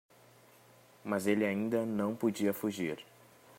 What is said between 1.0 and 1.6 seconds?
Mas ele